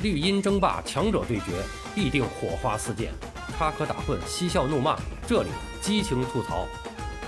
[0.00, 1.60] 绿茵争霸，强者对决，
[1.92, 3.12] 必定火花四溅，
[3.56, 5.48] 插科打诨，嬉笑怒骂，这里
[5.80, 6.68] 激情吐槽。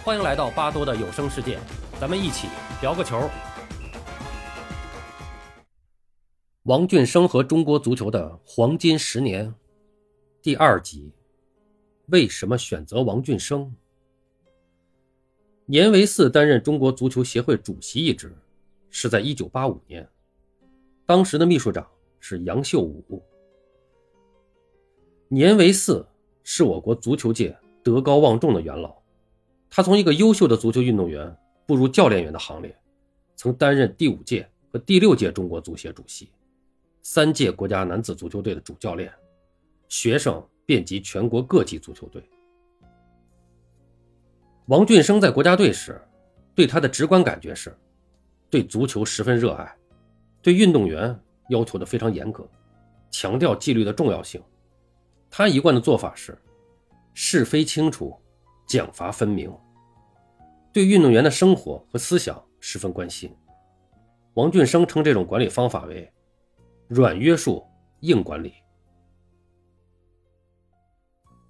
[0.04, 1.58] 欢迎来到巴多的有声世界，
[2.00, 2.46] 咱们一起
[2.80, 3.28] 聊个球。
[6.62, 9.52] 王俊生和中国足球的黄金十年，
[10.40, 11.12] 第二集，
[12.06, 13.74] 为什么选择王俊生？
[15.66, 18.32] 年维四担任中国足球协会主席一职，
[18.90, 20.08] 是在一九八五年，
[21.04, 21.84] 当时的秘书长。
[22.20, 23.22] 是杨秀武。
[25.28, 26.06] 年维四
[26.42, 28.94] 是我国足球界德高望重的元老，
[29.68, 31.36] 他从一个优秀的足球运动员
[31.66, 32.76] 步入教练员的行列，
[33.36, 36.30] 曾担任第五届和第六届中国足协主席，
[37.02, 39.12] 三届国家男子足球队的主教练，
[39.88, 42.22] 学生遍及全国各级足球队。
[44.66, 46.00] 王俊生在国家队时，
[46.54, 47.76] 对他的直观感觉是，
[48.50, 49.76] 对足球十分热爱，
[50.42, 51.18] 对运动员。
[51.50, 52.48] 要求的非常严格，
[53.10, 54.42] 强调纪律的重要性。
[55.28, 56.36] 他一贯的做法是
[57.12, 58.18] 是非清楚，
[58.66, 59.54] 奖罚分明，
[60.72, 63.30] 对运动员的生活和思想十分关心。
[64.34, 66.10] 王俊生称这种管理方法为
[66.88, 67.64] “软约束，
[68.00, 68.54] 硬管理”。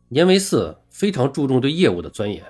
[0.08, 2.44] 年维四非常注重对业务的钻研，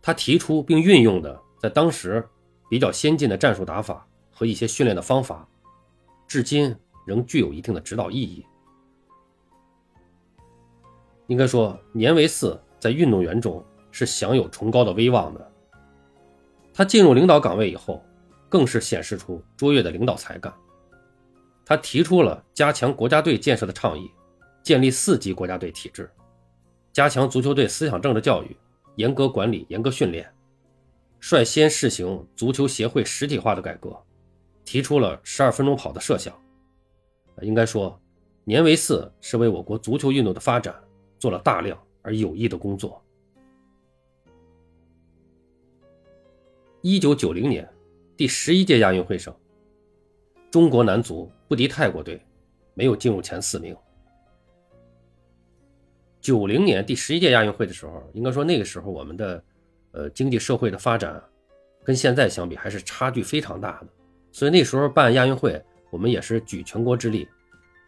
[0.00, 2.26] 他提出并运用的在当时
[2.70, 5.46] 比较先进的战术打法和一些训练的方法。
[6.28, 6.76] 至今
[7.06, 8.44] 仍具有一定的指导意义。
[11.26, 15.52] 应该说，年维四在运动员中是享有崇高的威望的。
[16.72, 18.04] 他进入领导岗位以后，
[18.48, 20.54] 更是显示出卓越的领导才干。
[21.64, 24.10] 他提出了加强国家队建设的倡议，
[24.62, 26.10] 建立四级国家队体制，
[26.92, 28.56] 加强足球队思想政治教育，
[28.96, 30.30] 严格管理，严格训练，
[31.20, 33.94] 率先试行足球协会实体化的改革。
[34.68, 36.38] 提出了十二分钟跑的设想，
[37.40, 37.98] 应该说，
[38.44, 40.78] 年维四是为我国足球运动的发展
[41.18, 43.02] 做了大量而有益的工作。
[46.82, 47.66] 一九九零年
[48.14, 49.34] 第十一届亚运会上，
[50.50, 52.20] 中国男足不敌泰国队，
[52.74, 53.74] 没有进入前四名。
[56.20, 59.42] 九零年第十一届亚运会的时候，应该说那个时候我们的
[59.92, 61.24] 呃经济社会的发展
[61.82, 63.88] 跟现在相比还是差距非常大的。
[64.30, 67.26] 所以那时候办亚运会，我们也是举全国之力，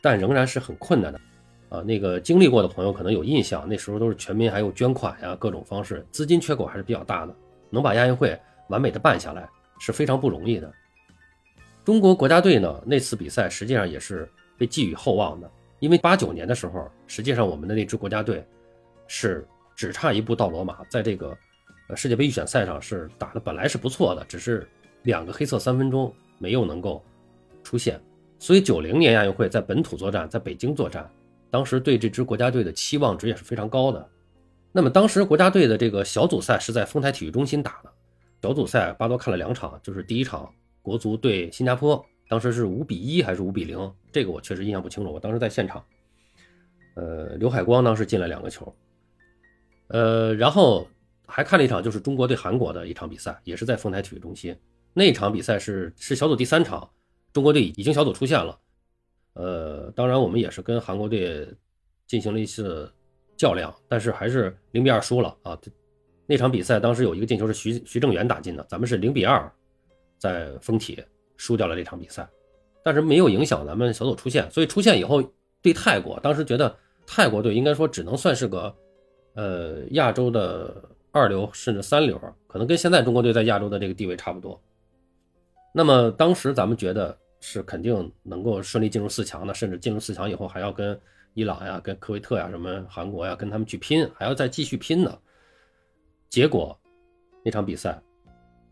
[0.02, 1.20] 但仍然是很困难的，
[1.68, 7.34] 啊，那个经历过的朋友可能有印象，那时候都是全民还有捐款呀，各种方式，资金缺口还是比较大的，
[7.68, 9.48] 能把亚运会完美的办下来
[9.78, 10.72] 是非常不容易的。
[11.84, 18.44] 中国国家队呢，那次比赛实际上也是被寄予厚望的，因为八九年的时候，实际上我们的那支国家队
[19.06, 19.46] 是
[19.76, 21.36] 只差一步到罗马，在这个
[21.96, 24.68] 世界杯预选赛上是打的本来是不错的，只是
[25.02, 26.14] 两个黑色三分钟。
[26.40, 27.04] 没有能够
[27.62, 28.00] 出现，
[28.38, 31.08] 所以九零年亚运会在本土作战，在北京作战，
[31.50, 34.08] 当时对这支国家队的期望值也是非常高的。
[34.72, 37.92] 那么当时国家队的这个小组赛是在丰台体育中心打的，
[38.40, 40.50] 小组赛巴多看了两场，就是第一场
[40.80, 45.84] 国足对新加坡，当时是五比一还是五比零，这个我确实印象不清楚，我当时在现场。
[46.94, 48.74] 呃，刘海光当时进了两个球，
[49.88, 50.86] 呃，然后
[51.26, 54.54] 还看了一场就是中国对韩国的一场比赛，也是在丰台体育中心。
[54.92, 56.90] 那场比赛是是小组第三场，
[57.32, 58.58] 中国队已经小组出线了。
[59.34, 61.48] 呃，当然我们也是跟韩国队
[62.06, 62.92] 进行了一次
[63.36, 65.58] 较量，但是还是零比二输了啊。
[66.26, 69.50] 那场比赛当时有一个进球是徐徐正元打进的，咱们是零比二
[70.18, 71.02] 在丰体
[71.36, 72.28] 输掉了这场比赛，
[72.84, 74.50] 但是没有影响咱们小组出线。
[74.50, 75.22] 所以出线以后
[75.62, 78.74] 对泰国，当时觉得泰国队应该说只能算是个
[79.34, 84.60] 呃亚洲的二流甚至三流，可能跟现在中国队在亚洲的这个地位差不多。
[85.72, 90.98] 那么当时咱们觉得是肯定能够顺利进入四强的，甚至进入四强以后还要跟
[91.34, 95.18] 伊朗呀、跟科威特呀、什么韩国呀跟他们去拼，还要再继续拼呢。
[96.28, 96.78] 结果
[97.44, 98.00] 那场比赛，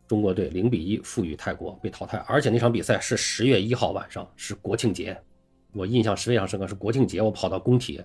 [0.07, 2.19] 中国队零比一负于泰国，被淘汰。
[2.27, 5.17] 而且那场比赛是十月一号晚上，是国庆节，
[5.73, 6.67] 我印象非常深刻。
[6.67, 8.03] 是国庆节，我跑到工体，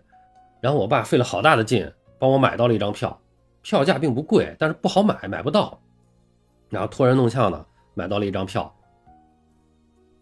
[0.62, 3.20] 然后我爸费了好大的劲帮我买到了一张票，
[3.64, 5.82] 票价并不贵，但是不好买，买不到。
[6.70, 7.66] 然后托人弄呛的
[7.96, 8.74] 买到了一张票。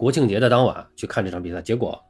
[0.01, 2.03] 国庆节的当晚去看这场比赛，结果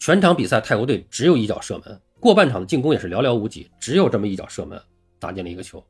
[0.00, 4.82] 全场比赛泰国队只有一脚射门，过半场的进攻也是寥寥无几，只有这么一脚射门
[5.20, 5.80] 打进了一个球，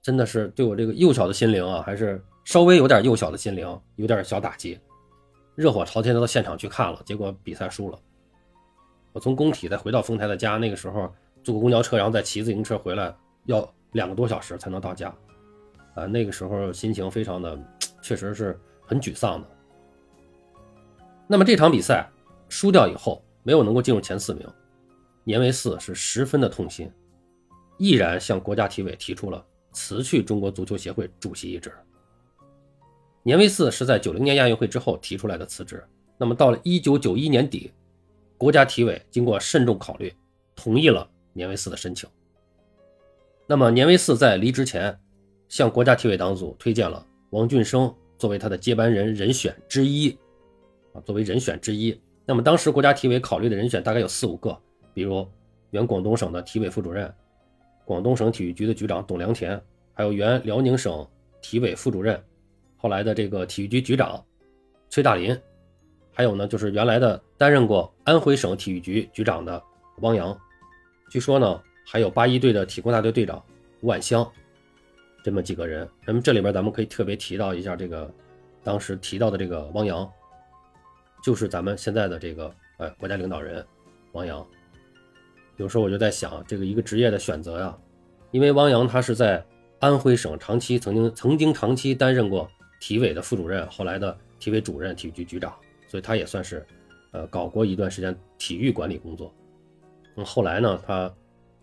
[0.00, 4.78] 真的是对我这个幼小的心灵啊，还是稍微有点幼小的心灵有点小打击，
[5.56, 7.98] 热火朝天的到现场去看了，结果比赛输了。
[9.12, 11.12] 我从工体再回到丰台的家，那个时候
[11.42, 13.12] 坐个公交车，然后再骑自行车回来，
[13.46, 15.12] 要两个多小时才能到家，
[15.96, 17.58] 啊，那个时候心情非常的，
[18.00, 18.56] 确实是
[18.86, 19.57] 很沮丧的。
[21.30, 22.10] 那么这场比赛
[22.48, 24.46] 输掉以后，没有能够进入前四名，
[25.24, 26.90] 年维四是十分的痛心，
[27.76, 31.70] 毅然向国家体委提出了辞去中国足球协会主席一职。
[33.22, 35.84] 年维四是在九零年亚运会之后提出来的辞职，
[36.16, 37.70] 那么到了一九九一年底，
[38.38, 40.10] 国家体委经过慎重考虑，
[40.56, 42.08] 同意了年维四的申请。
[43.46, 44.98] 那么年维四在离职前，
[45.50, 50.16] 向国家体委党组推荐了王俊生作为他的接班人人选之一，
[51.04, 51.98] 作为人选之一。
[52.24, 54.56] 那么当时国家体委考虑的人选大概有四五个，
[54.92, 55.26] 比如
[55.70, 57.12] 原广东省的体委副主任、
[57.84, 59.60] 广东省体育局的局长董良田，
[59.94, 61.06] 还有原辽宁省
[61.40, 62.22] 体委副主任。
[62.76, 64.22] 后来的这个体育局局长
[64.88, 65.36] 崔大林，
[66.12, 69.62] 还有呢，就是原来的担任过安徽省体育局局长的
[70.00, 70.38] 汪洋，
[71.10, 73.42] 据说呢，还有八一队的体工大队队长
[73.80, 74.30] 吴万香，
[75.24, 75.88] 这么几个人。
[76.06, 78.08] 那么这里边咱们可以特别提到一下这个
[78.62, 80.08] 当时提到的这个汪洋，
[81.22, 83.64] 就是咱们现在的这个呃国家领导人
[84.12, 84.46] 汪洋。
[85.56, 87.78] 有时候我就在想，这个一个职业的选择呀，
[88.30, 89.44] 因为汪洋他是在
[89.80, 92.48] 安徽省长期曾经曾经长期担任过。
[92.80, 95.52] 体委的副主任，后来的体委主任、体育局局长，
[95.88, 96.64] 所以他也算是，
[97.10, 99.34] 呃，搞过一段时间体育管理工作。
[100.14, 101.12] 嗯，后来呢，他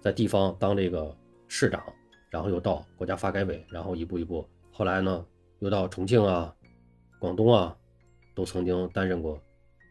[0.02, 1.16] 在地方当这个
[1.48, 1.82] 市长，
[2.30, 5.26] 然后又到国家发改委，然后一步一步，后来呢，
[5.60, 6.54] 又到重庆啊、
[7.18, 7.74] 广东啊，
[8.36, 9.42] 都曾经担任过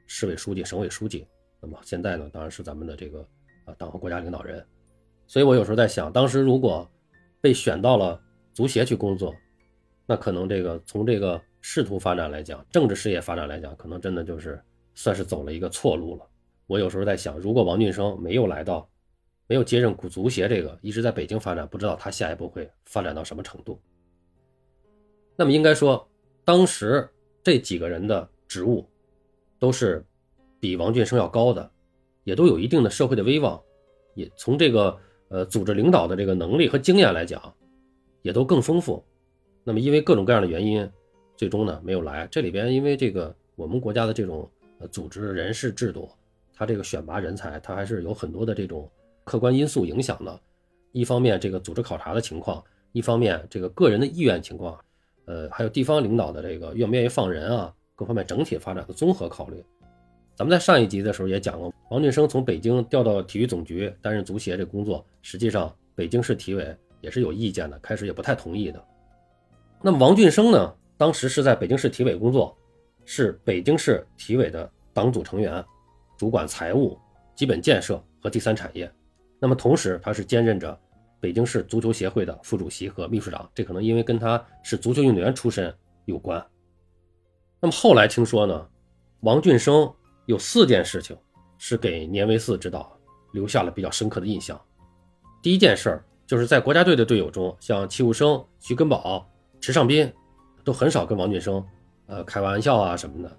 [0.06, 1.26] 市委书记、省委书记。
[1.60, 3.20] 那么现在呢，当然是咱们的这个
[3.64, 4.64] 啊党和国家领导人。
[5.26, 6.88] 所以我有时候在想，当时如果
[7.40, 8.20] 被选到了
[8.52, 9.34] 足协去工作。
[10.06, 14.62] 那可能这个从这个仕途发展来讲，政治事业发展来讲，可能真的就是
[14.94, 16.28] 算是走了一个错路了。
[16.66, 18.86] 我有时候在想，如果王俊生没有来到，
[19.46, 23.80] 没有接任足协这个，一直在北京发展，不知道他下一步会发展到什么程度。
[25.36, 26.06] 那么应该说，
[26.44, 27.08] 当时
[27.42, 28.86] 这几个人的职务
[29.64, 30.04] 都是
[30.60, 31.70] 比王俊生要高的，
[32.24, 33.58] 也都有一定的社会的威望，
[34.12, 34.94] 也从这个
[35.28, 37.40] 呃组织领导的这个能力和经验来讲，
[38.20, 39.02] 也都更丰富。
[39.64, 40.86] 那么因为各种各样的原因，
[41.34, 42.28] 最终呢没有来。
[42.30, 44.46] 这里边因为这个我们国家的这种
[44.80, 46.10] 呃组织人事制度，
[46.52, 48.86] 它这个选拔人才，它还是有很多的这种
[49.24, 50.40] 客观因素影响的。
[50.92, 52.62] 一方面这个组织考察的情况，
[52.92, 54.78] 一方面这个个人的意愿情况，
[55.24, 59.64] 呃，还有地方领导的这个愿不愿意放人啊，各方面整体发展的综合考虑。
[60.36, 68.84] 咱们在上一集的时候也讲过，王俊生从北京调到体育总局担任足协这工作，实际上北京市体委也是有意见的，开始也不太同意的。
[69.80, 70.74] 那么王俊生呢？
[70.96, 72.56] 当时是在北京市体委工作，
[73.04, 75.62] 是北京市体委的党组成员，
[76.16, 76.96] 主管财务、
[77.34, 78.90] 基本建设和第三产业。
[79.40, 80.76] 那么同时，他是兼任着
[81.20, 83.50] 北京市足球协会的副主席和秘书长。
[83.54, 85.74] 这可能因为跟他是足球运动员出身
[86.06, 86.44] 有关。
[87.64, 88.66] 那么后来听说呢，
[89.20, 89.90] 王俊生
[90.26, 91.16] 有四件事情
[91.56, 92.94] 是给年维四指导
[93.32, 94.60] 留下了比较深刻的印象。
[95.40, 99.26] 第一件事儿就是在国家队的队友中，像戚务生、徐根宝。
[99.62, 100.12] 池尚斌
[100.62, 101.64] 都很少跟王俊生，
[102.04, 103.34] 呃，开玩笑啊什么的，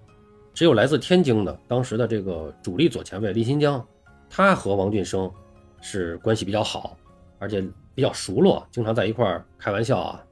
[0.52, 3.86] 只有来自天津的当时的这个主力左前卫厉新江，
[4.28, 5.32] 他和王俊生
[5.80, 6.98] 是关系比较好，
[7.38, 7.64] 而且
[7.94, 10.24] 比较熟络，经常在一块儿开玩笑啊。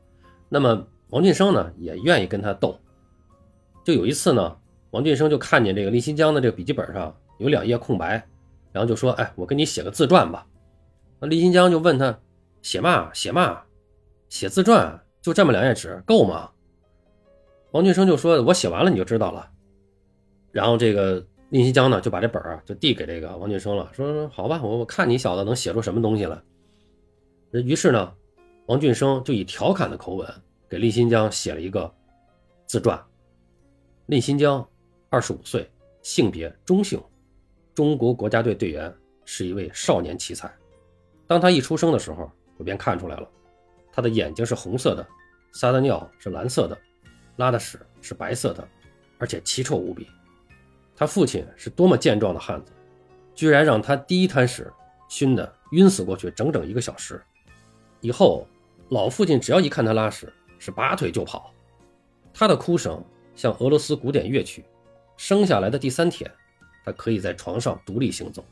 [0.48, 2.76] 那么王俊生呢，也愿意跟他斗。
[3.84, 4.56] 就有一次呢，
[4.90, 8.26] 王俊生就看见这个立新江的这个笔记本上有两页空白，
[8.72, 10.46] 然后就说：“哎，我给你写个自传吧。”
[11.20, 12.18] 那厉新江就问他
[12.62, 13.12] ：“写嘛？
[13.12, 13.62] 写嘛？
[14.28, 16.50] 写自传？”就这么两页纸够吗？
[17.72, 19.50] 王俊生就说：“我写完了你就知道了。”
[20.52, 26.40] 然后这个林新江呢就把这本儿就递给这个王俊生了，说：“好吧，我我看你小子能写出什么东西来。”
[27.52, 28.12] 于是呢，
[28.66, 30.28] 王俊生就以调侃的口吻
[30.68, 31.92] 给立新江写了一个
[32.66, 33.00] 自传。
[34.06, 34.68] 厉新江，
[35.08, 35.70] 二十五岁，
[36.02, 37.02] 性别中性，
[37.74, 38.94] 中国国家队队员，
[39.24, 40.52] 是一位少年奇才。
[41.26, 43.26] 当他一出生的时候，我便看出来了。
[43.90, 45.06] 他的眼睛是红色的，
[45.52, 46.78] 撒的尿是蓝色的，
[47.36, 48.68] 拉的屎是白色的，
[49.16, 50.06] 而且奇臭无比。
[50.94, 52.72] 他父亲是多么健壮的汉子，
[53.34, 54.70] 居然让他第一滩屎
[55.08, 57.24] 熏得晕死过去整整一个小时。
[58.02, 58.46] 以后
[58.90, 61.50] 老父亲只要一看他拉屎，是拔腿就跑。
[62.34, 63.02] 他的哭声
[63.34, 64.64] 像俄罗斯古典乐曲。
[65.16, 66.30] 生下来的第三天，
[66.84, 68.44] 他可以在床上独立行走，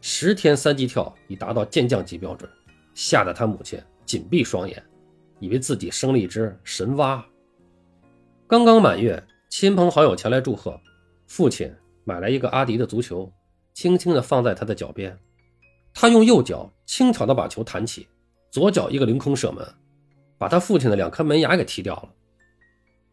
[0.00, 2.50] 十天三级跳已达到健将级标准，
[2.94, 4.82] 吓得他母亲紧闭双眼。
[5.38, 7.24] 以为自己生了一只神蛙。
[8.46, 10.78] 刚刚满月，亲朋好友前来祝贺，
[11.26, 13.32] 父亲买来一个阿迪的足球，
[13.72, 15.18] 轻轻地放在他的脚边。
[15.94, 18.06] 他用右脚轻巧地把球弹起，
[18.50, 19.66] 左脚一个凌空射门，
[20.36, 22.08] 把他父亲的两颗门牙给踢掉了。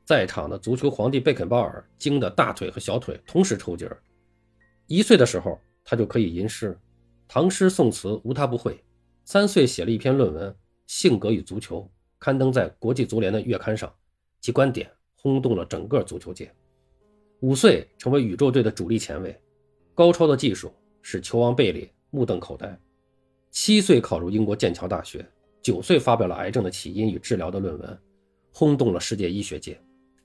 [0.07, 4.01] 在场的足球皇帝贝肯鲍尔惊得大腿和小腿同时抽筋儿。
[4.85, 6.79] 一岁的时候，他就可以吟诗，
[7.27, 8.81] 唐诗宋词无他不会。
[9.25, 10.49] 三岁写了一篇论文
[10.87, 11.81] 《性格与足球》，
[12.19, 13.93] 刊登在国际足联的月刊上，
[14.39, 16.49] 其观点轰动了整个足球界。
[17.41, 19.37] 五岁成为宇宙队的主力前卫，
[19.93, 22.79] 高超的技术使球王贝利目瞪口呆。
[23.51, 25.29] 七岁考入英国剑桥大学，
[25.61, 27.99] 九岁发表了癌症的起因与治疗的论文，
[28.53, 29.77] 轰动了世界医学界。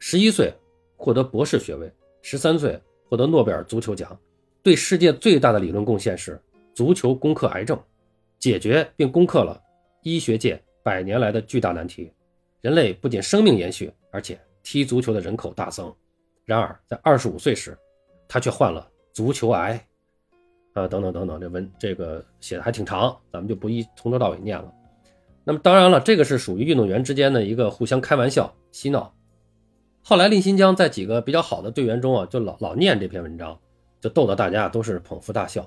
[0.04, 0.52] 十一岁
[0.96, 1.88] 获得博士学位，
[2.22, 2.76] 十三岁
[3.08, 4.18] 获得诺贝尔足球奖。
[4.60, 6.42] 对世界最大的理论贡献是
[6.74, 7.80] 足球攻克癌症，
[8.40, 9.62] 解决并攻克了
[10.02, 12.12] 医学界百年来的巨大难题。
[12.62, 15.94] 人类不仅生命延续，而且踢足球的人口大增。
[16.44, 17.78] 然而，在二十五岁时，
[18.26, 19.80] 他却患了足球癌。
[20.72, 24.74] 啊，等等等等，这文这个写的还挺长，咱们就不一从头到尾念了。
[25.44, 29.14] 那么，当然了，这个是属于运动员之间的一个互相开玩笑、嬉闹。
[30.02, 33.58] 后来，令新疆在几个比较好的队员中啊，就老老念这篇文章。
[34.00, 35.62] 就逗得大家都是捧腹大笑。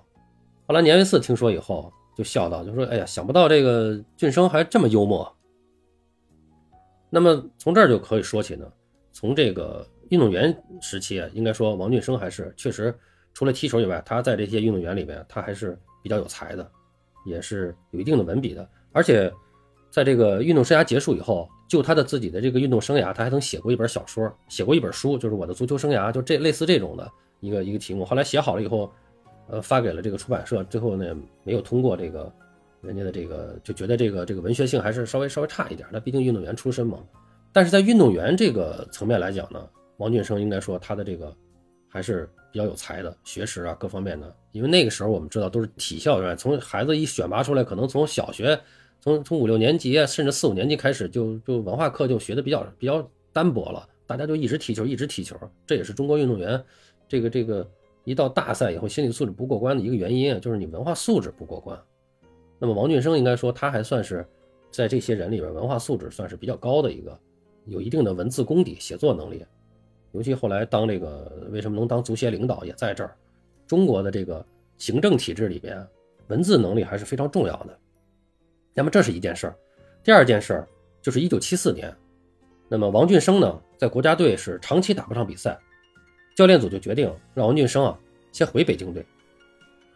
[0.67, 5.33] 后来年维四听说以后，就笑道：“就说哎呀，想不到这个俊生还这么幽默。”
[7.09, 8.69] 那么从这儿就可以说起呢，
[9.13, 12.93] 从这个运动员时期啊，应该说王俊生还是确实
[13.33, 16.69] 除了踢球以外，他在这些运动员里面，他还是比较有才的，
[17.25, 18.69] 也是有一定的文笔的。
[18.91, 19.31] 而且
[19.95, 27.09] 在这个运动生涯结束以后，就他的自己的这个运动生涯，他还曾写过一本小说，写过一本书，就是我的足球生涯，就这类似这种的。
[27.39, 28.91] 一个一个题目，后来写好了以后，
[29.47, 32.29] 呃，发给了这个出版社，最后呢没有通过这个
[32.81, 35.87] 人家的这个，就觉得这个这个文学性还是稍微稍微差一点。
[35.89, 36.99] 那毕竟运动员出身嘛。
[37.53, 41.33] 但是在运动员这个层面来讲呢，王俊生应该说他的这个
[41.87, 44.35] 还是比较有才的，学识啊各方面的。
[44.51, 48.59] 因为那个时候我们知道都是体校院，从孩子一选拔出来，可能从小学，
[49.01, 55.35] 从从五六年级甚至四五年级开始，就就文化课就学的比较比较单薄了，大家就一直踢球，一直踢球。
[55.65, 56.63] 这也是中国运动员。
[57.07, 57.69] 这个这个
[58.03, 61.79] 一到大赛以后，心理素质不过关的一个原因，就是你文化素质不过关。
[62.57, 64.25] 那么王俊生应该说他还算是
[64.71, 67.19] 在这些人里边文化素质算是比较高的一个，
[67.65, 69.45] 有一定的文字功底、写作能力。
[70.13, 73.15] 尤其后来当这个为什么能当足协领导也在这儿。
[73.67, 74.43] 中国的这个
[74.77, 75.85] 行政体制里边，
[76.27, 77.79] 文字能力还是非常重要的。
[78.75, 79.55] 那么这是一件事儿。
[80.03, 80.67] 第二件事儿
[81.01, 81.91] 就是一九七四年，
[82.69, 85.57] 那么王俊生呢在国家队是长期打不上比赛。
[86.35, 87.97] 教练组就决定让王俊生啊
[88.31, 89.05] 先回北京队。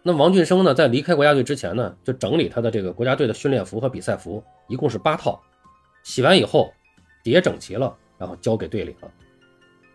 [0.01, 5.38] 那王俊生呢，在离开国家队之前呢，就整理他的这个国家队的训练服和比赛服，一共是八套，
[6.03, 6.74] 洗完以后
[7.21, 9.12] 叠整齐了，然后交给队里了。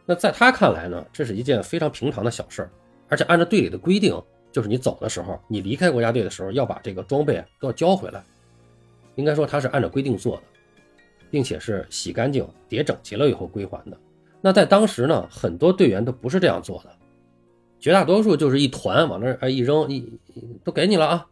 [0.04, 2.70] 那在他看来呢，这是一件非常平常的小事儿，
[3.08, 4.14] 而且按照队里的规定，
[4.52, 8.22] 就是你走的时候，你离开国家队的时候，要把这个装备都要交回来。
[9.16, 10.42] 应该说他是按照规定做的，
[11.30, 13.96] 并且是洗干净、叠整齐了以后归还的。
[14.40, 16.90] 那在当时呢，很多队员都不是这样做的，
[17.80, 20.12] 绝大多数就是一团往那儿一扔，一
[20.62, 21.26] 都给你了啊，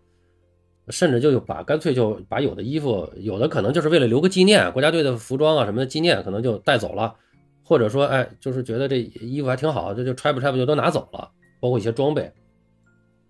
[0.89, 7.15] 甚至就把干脆就把有的衣服，有的可能就是为了留个纪念，国家队的服装啊什么的纪念，可能就带走了，
[7.63, 12.33] 或者说哎，就是觉得这衣服还挺好，这就揣不揣不就都拿走了，包括一些装备。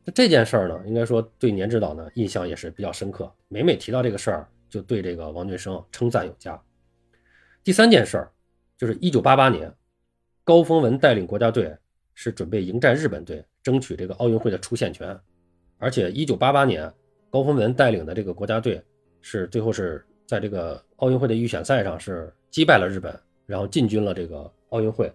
[0.05, 6.61] 那这件事儿呢，应该说对年指导呢印象也是比较深刻，每每提到这个事儿，就对这个王俊生称赞有加。
[7.65, 8.33] 第三件事儿。
[8.79, 9.73] 就是一九八八年，
[10.43, 11.73] 高峰文带领国家队
[12.15, 15.17] 是准备迎战日本队，争取这个奥运会的出线权。
[15.79, 16.93] 而且一九八八年，
[17.31, 18.83] 高峰文带领的这个国家队
[19.21, 23.17] 是最后是在这个奥运会的预选赛上是击败了日本，
[23.47, 25.13] 然后进军了这个奥运会。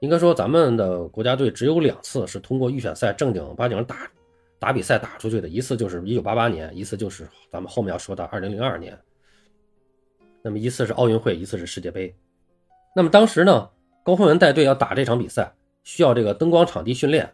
[0.00, 4.08] 应该说，咱们的国家队只有两次是通过预选赛正经八经打
[4.58, 8.96] 打比赛打出去的，一次就是一九八八年，一次就是咱们后面要说的二零零二年。
[10.40, 12.14] 那么一次是奥运会，一次是世界杯。
[12.94, 13.68] 那么当时呢，
[14.04, 15.52] 高峰文带队要打这场比赛，
[15.82, 17.28] 需要这个灯光场地训练，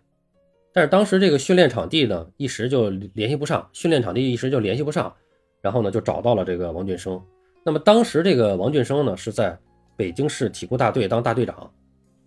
[0.72, 5.14] 但是当时这个训练场地呢，一时就联系不上，训练场地一时就联系不上，
[5.60, 7.22] 然后呢，就找到了这个王俊生。
[7.62, 9.56] 那么当时这个王俊生呢，是在
[9.96, 11.70] 北京市体工大队当大队长，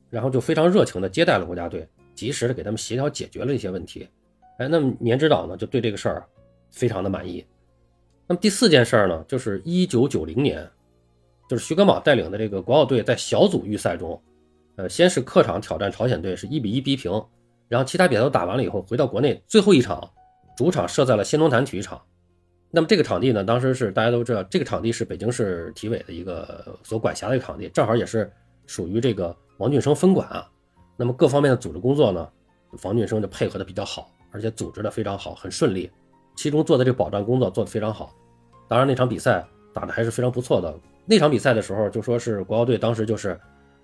[0.10, 4.08] 然后就非常热情的接待了国家队，及时的给他们协调解决了一些问题。
[4.60, 6.26] 哎，那么年指导呢，就对这个事儿
[6.72, 7.46] 非常的满意。
[8.28, 10.68] 那么第四件事儿呢，就是一九九零年。
[11.50, 14.22] 就是徐根宝带领的这个国奥队在小组预赛中，
[14.76, 17.10] 呃，先是客场挑战朝鲜队，是一比一逼平，
[17.70, 20.12] 然后其他比赛都打完了以后，回到国内最后一场
[20.58, 22.02] 主场设在了新东坛体育场。
[22.70, 28.30] 那么这个场地呢，当时是大家都知道，这个场地是北京市体委的一个所管辖的一个场地，正好也是
[28.66, 30.50] 属于这个王俊生分管啊。
[30.96, 32.28] 那么各方面的组织工作呢，
[32.84, 35.90] 王俊生就配合的比较好，而且组织的非常好，很顺利。
[36.36, 38.14] 其中做的这保障工作做得非常好。
[38.68, 40.76] 当然那场比赛打的还是非常不错的。
[41.06, 43.40] 那场比赛的时候，就说是国奥队当时就是，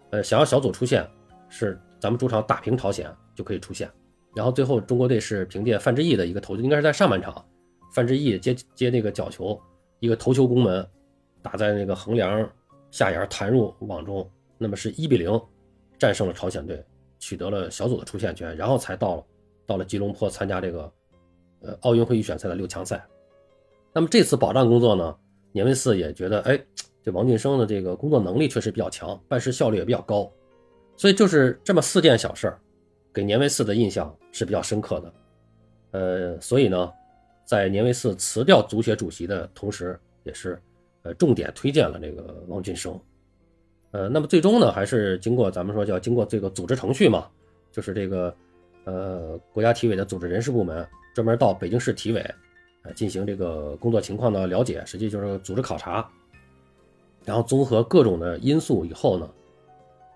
[0.09, 1.07] 呃，想要小组出线，
[1.49, 3.89] 是咱们主场打平朝鲜就可以出线。
[4.35, 7.45] 然后最后中国队是凭借范志毅的一个投，应该是在上半场，
[7.93, 9.59] 范志毅接接那个角球，
[9.99, 10.85] 一个头球攻门，
[11.41, 12.49] 打在那个横梁
[12.91, 15.39] 下沿弹入网中，那么是一比零
[15.97, 16.83] 战胜了朝鲜队，
[17.19, 19.25] 取得了小组的出线权，然后才到了
[19.65, 20.91] 到了吉隆坡参加这个
[21.61, 23.03] 呃奥运会预选赛的六强赛。
[23.93, 25.15] 那么这次保障工作呢，
[25.51, 26.59] 年维四也觉得，哎，
[27.03, 30.31] 这王俊生的这个工作能力确实比较强，办事效率也比较高，
[30.97, 32.59] 所以就是这么四件小事儿。
[33.13, 35.13] 给年维四的印象是比较深刻的，
[35.91, 36.91] 呃，所以呢，
[37.45, 40.59] 在年维四辞掉足协主席的同时，也是
[41.03, 42.99] 呃重点推荐了这个王俊生，
[43.93, 47.29] 呃，那么最终呢，还是经过咱们说叫经过这个组织程序嘛，
[47.71, 48.35] 就是这个
[48.85, 52.19] 呃国家体委的组织人事部门专门到北京市体委
[52.81, 56.09] 呃进行这个工作情况的了解，实际就是组织考察，
[57.23, 59.29] 然后综合各种的因素以后呢，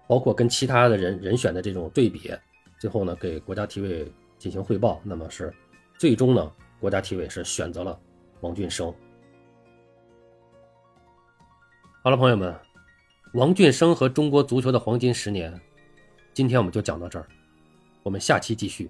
[0.07, 2.33] 包括跟其他的人人选的这种对比。
[2.79, 5.53] 最后呢，给国家体委进行汇报，那么是
[5.99, 7.99] 最终呢，国家体委是选择了
[8.41, 8.93] 王俊生。
[12.03, 12.55] 好了，朋友们，
[13.33, 15.59] 王俊生和中国足球的黄金十年，
[16.33, 17.27] 今天我们就讲到这儿，
[18.03, 18.89] 我们下期继续。